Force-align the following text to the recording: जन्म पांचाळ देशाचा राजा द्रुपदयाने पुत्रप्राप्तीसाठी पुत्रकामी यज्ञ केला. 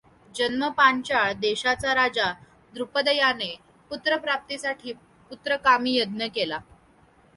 जन्म 0.35 0.67
पांचाळ 0.69 1.33
देशाचा 1.33 1.93
राजा 1.95 2.31
द्रुपदयाने 2.73 3.53
पुत्रप्राप्तीसाठी 3.91 4.93
पुत्रकामी 5.31 5.95
यज्ञ 5.95 6.27
केला. 6.35 6.59